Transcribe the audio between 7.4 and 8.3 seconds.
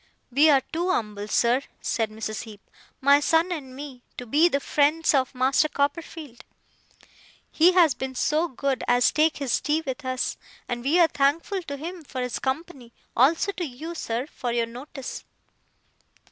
He has been